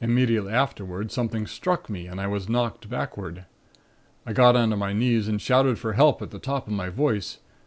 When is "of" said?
6.68-6.72